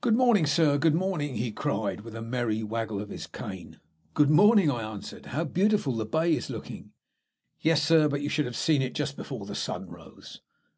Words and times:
"Good 0.00 0.16
morning, 0.16 0.46
Sir, 0.46 0.78
good 0.78 0.94
morning!" 0.94 1.34
he 1.34 1.52
cried 1.52 2.00
with 2.00 2.14
a 2.14 2.22
merry 2.22 2.62
waggle 2.62 2.98
of 2.98 3.10
his 3.10 3.26
cane. 3.26 3.78
"Good 4.14 4.30
morning!" 4.30 4.70
I 4.70 4.82
answered, 4.90 5.26
"how 5.26 5.44
beautiful 5.44 5.94
the 5.96 6.06
bay 6.06 6.34
is 6.34 6.48
looking." 6.48 6.92
"Yes, 7.60 7.82
Sir, 7.82 8.08
but 8.08 8.22
you 8.22 8.30
should 8.30 8.46
have 8.46 8.56
seen 8.56 8.80
it 8.80 8.94
just 8.94 9.18
before 9.18 9.44
the 9.44 9.54
sun 9.54 9.90
rose." 9.90 10.40